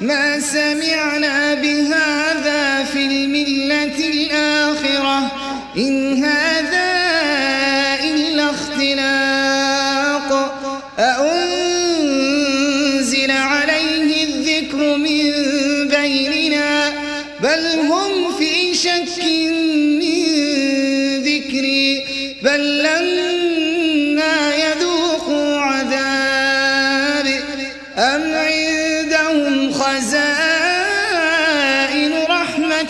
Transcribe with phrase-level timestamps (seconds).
[0.00, 4.55] ما سمعنا بهذا في الملة الآخرة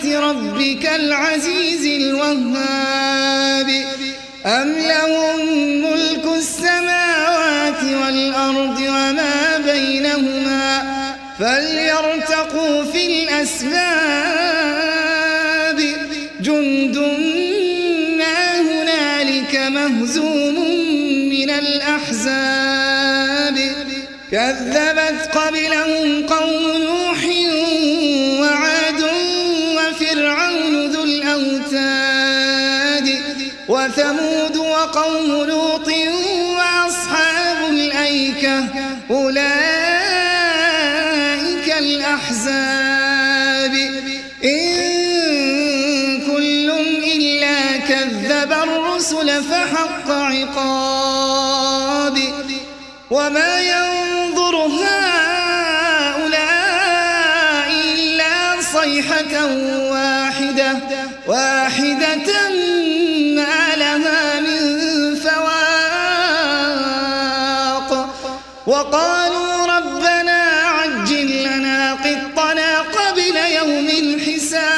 [0.05, 3.69] ربك العزيز الوهاب.
[4.45, 5.39] أم لهم
[5.81, 10.83] ملك السماوات والأرض وما بينهما؟
[11.39, 13.77] فليرتقوا في الأسباب.
[16.41, 16.97] جند
[18.17, 20.55] ما هنالك مهزوم
[21.29, 22.77] من الأحزاب.
[24.31, 26.66] كذبت قبلهم قوم
[33.67, 35.87] وثمود وقوم لوط
[36.57, 38.65] وأصحاب الأيكة
[39.09, 39.37] أولئك
[41.79, 43.73] الأحزاب.
[44.43, 44.67] إن
[46.21, 46.71] كل
[47.03, 51.37] إلا كذب الرسل فحق عقاب.
[53.11, 55.27] وما ينظر هؤلاء
[57.95, 59.45] إلا صيحة
[59.91, 60.77] واحدة
[61.27, 62.36] واحدة
[68.67, 74.77] وقالوا ربنا عجل لنا قطنا قبل يوم الحساب.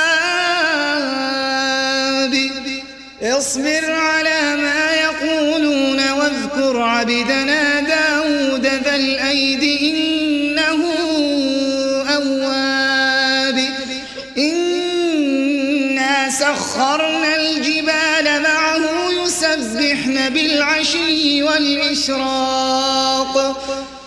[3.22, 7.59] اصبر على ما يقولون واذكر عبدنا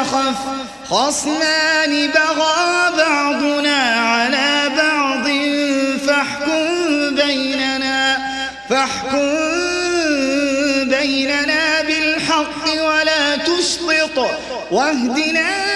[0.00, 0.36] تخف
[0.90, 5.26] خصمان بغى بعضنا على بعض
[6.06, 8.18] فاحكم بيننا
[8.70, 9.26] فاحكم
[10.88, 14.30] بيننا بالحق ولا تشطط
[14.70, 15.69] واهدنا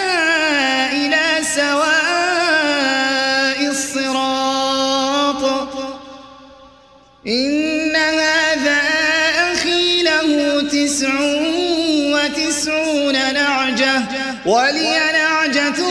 [14.46, 15.82] ولي نعجة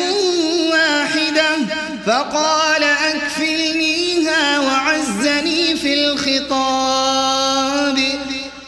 [0.72, 1.56] واحدة
[2.06, 7.44] فقال أكفلنيها وعزني في الخطاب.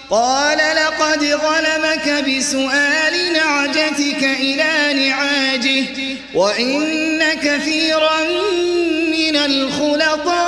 [0.10, 5.86] قال لقد ظلمك بسؤال نعجتك إلى نعاجه
[6.34, 8.20] وإن كثيرا
[9.12, 10.45] من الخلطاء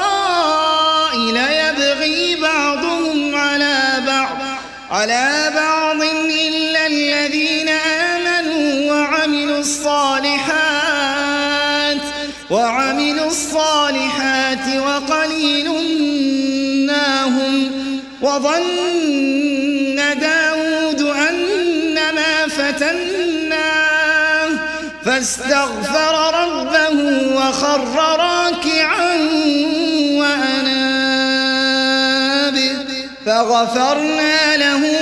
[18.38, 24.50] وظن داود أنما فتناه
[25.06, 26.98] فاستغفر ربه
[27.36, 27.82] وخر
[28.20, 29.16] راكعا
[30.20, 31.68] وأناب
[33.26, 34.97] فغفرنا له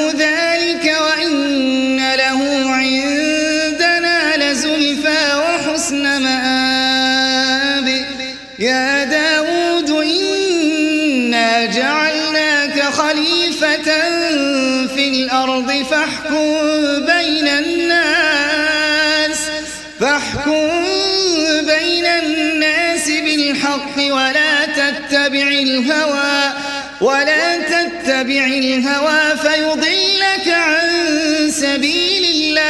[23.76, 26.54] بالحق ولا تتبع الهوى
[27.02, 32.66] ولا تتبع الهوى فيضلك عن سبيل الله.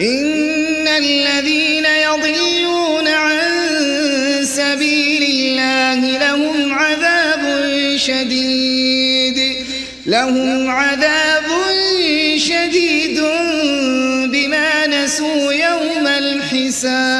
[0.00, 3.40] إن الذين يضلون عن
[4.42, 7.62] سبيل الله لهم عذاب
[7.96, 9.66] شديد
[10.06, 11.46] لهم عذاب
[12.36, 13.20] شديد
[14.32, 17.19] بما نسوا يوم الحساب.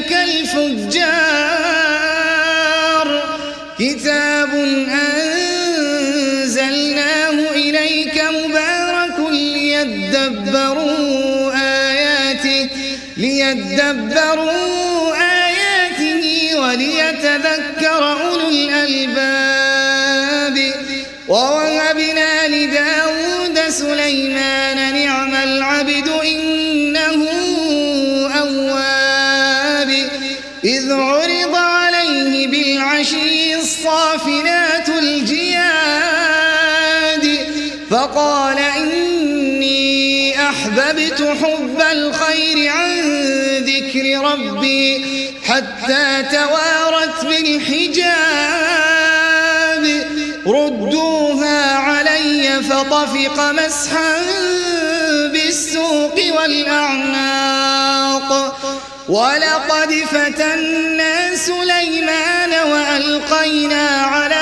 [0.00, 1.12] كالفجار.
[3.78, 4.54] كتاب
[6.28, 10.92] أنزلناه إليك مبارك ليدبروا
[11.54, 12.68] آياته
[13.16, 16.24] ليدبروا آياته
[16.60, 19.31] وليتذكر أولو الألباب.
[37.92, 42.90] فقال إني أحببت حب الخير عن
[43.64, 45.04] ذكر ربي
[45.48, 48.12] حتى توارت بالحجاب.
[50.46, 54.16] ردوها علي فطفق مسحا
[55.32, 58.30] بالسوق والأعناق.
[59.08, 64.41] ولقد فتنا سليمان وألقينا على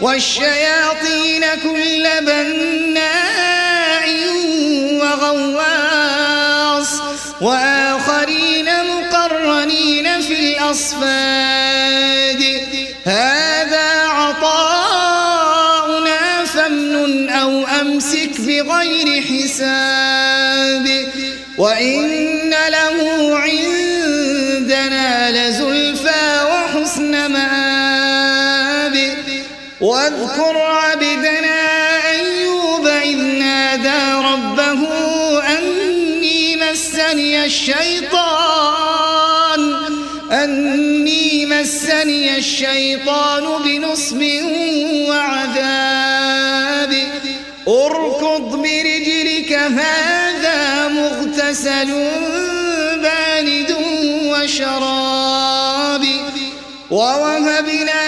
[0.00, 4.08] والشياطين كل بناء
[5.00, 6.92] وغواص
[7.40, 12.42] وآخرين مقرنين في الأصفاد.
[13.04, 15.54] هذا عطاؤنا
[16.44, 21.08] فامنن أو أمسك بغير حساب.
[21.58, 22.37] وإن
[30.08, 31.60] واذكر عبدنا
[32.10, 34.88] أيوب إذ نادى ربه
[35.58, 38.18] أني مسني الشيطان
[40.32, 44.22] أني مسني الشيطان بنصب
[45.08, 46.92] وعذاب.
[47.68, 51.90] اركض برجلك هذا مغتسل
[53.02, 53.76] بارد
[54.24, 56.04] وشراب.
[56.90, 58.07] ووهبنا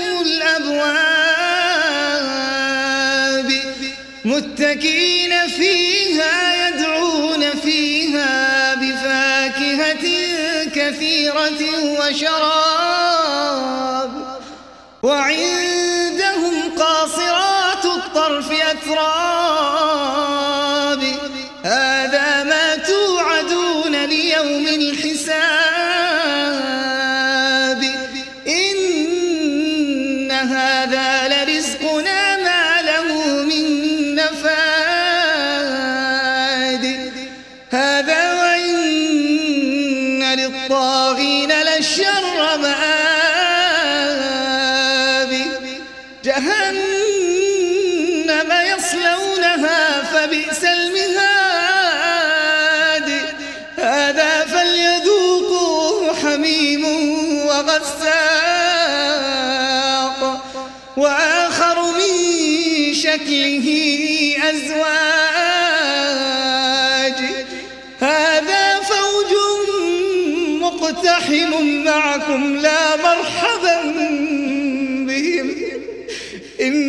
[4.41, 10.05] متكئين فيها يدعون فيها بفاكهة
[10.75, 11.61] كثيرة
[11.99, 13.31] وشراب
[15.03, 15.60] وعندهم
[40.71, 43.00] للطاغين لشر مآب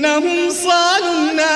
[0.02, 1.52] إنهم صالوا النار.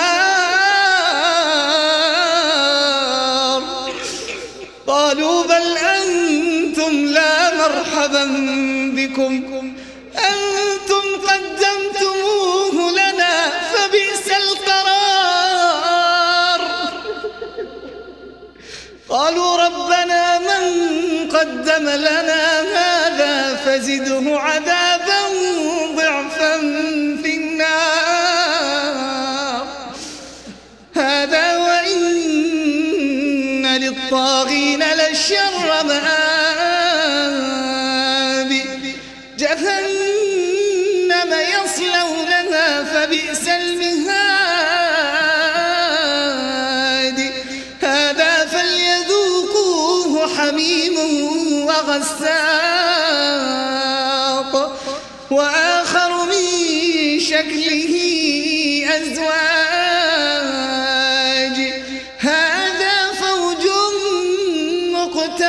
[4.87, 8.25] قالوا بل أنتم لا مرحبا
[8.97, 9.35] بكم.
[10.31, 13.35] أنتم قدمتموه لنا
[13.73, 15.81] فبئس القرار.
[19.09, 20.63] قالوا ربنا من
[21.31, 24.96] قدم لنا هذا فزده عذابا.
[34.17, 36.26] للطاغين لشر مآب.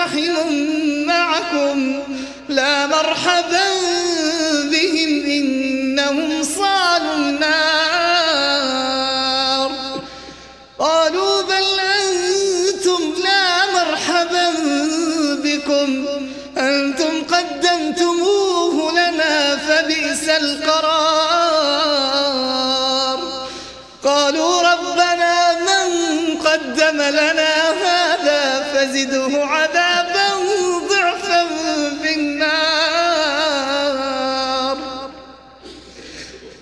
[0.08, 2.00] مقتحم معكم.
[2.50, 3.67] لا مرحبا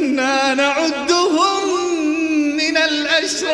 [0.00, 1.68] كنا نعدهم
[2.56, 3.50] من الأشرار.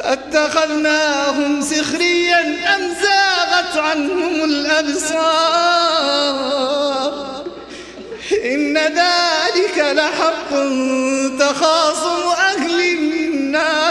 [0.00, 2.40] أتخذناهم سخريا
[2.74, 5.88] أم زاغت عنهم الأبصار؟
[8.44, 10.50] إن ذلك لحق
[11.38, 13.87] تخاصم أهل النار.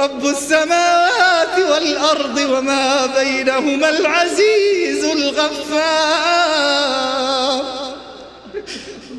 [0.00, 6.40] رب السماوات والأرض وما بينهما العزيز الغفار.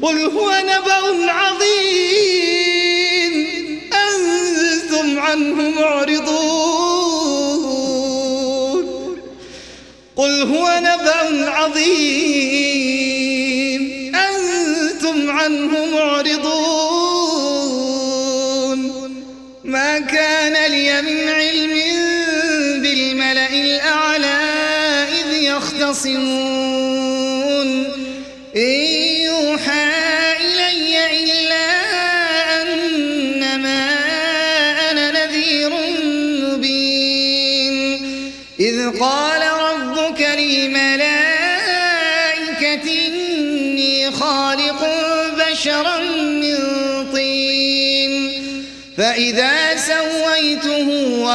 [0.02, 2.62] قل هو نبأ عظيم.
[3.94, 6.32] أنتم عنه معرضون.
[10.16, 12.62] قل هو نبأ عظيم.
[14.16, 16.71] أنتم عنه معرضون.
[21.01, 21.74] من علم
[22.81, 24.39] بالملأ الأعلى
[25.22, 26.50] إذ يختصمون.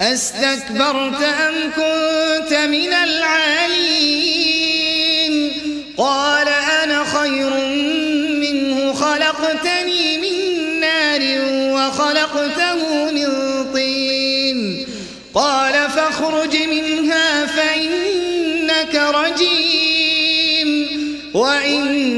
[0.00, 4.28] أستكبرت أم كنت من العالين؟
[5.96, 6.48] قال
[6.82, 7.50] أنا خير
[8.40, 10.36] منه خلقتني من
[10.80, 11.20] نار
[11.74, 13.28] وخلقته من
[13.74, 14.86] طين.
[15.34, 19.88] قال فاخرج منها فإنك رجيم.
[21.34, 22.17] وإن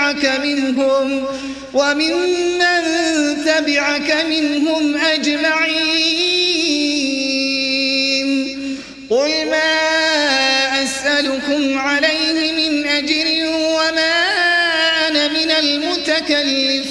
[0.00, 1.26] تبعك منهم
[1.74, 2.82] وممن
[3.44, 6.00] تبعك منهم أجمعين.
[9.10, 9.72] قل ما
[10.82, 14.24] أسألكم عليه من أجر وما
[15.08, 16.84] أنا من المتكلفين.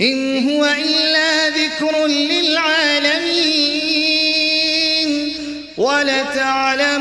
[0.00, 3.66] إن هو إلا ذكر للعالمين.
[5.76, 6.98] ولتعالى